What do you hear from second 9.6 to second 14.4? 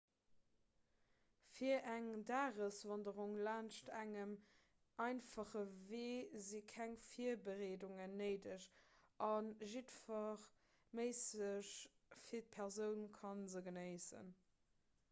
jiddwer méisseg fit persoun ka se genéissen